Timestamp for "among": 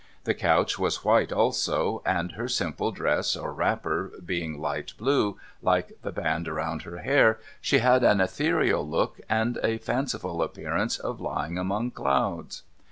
11.59-11.91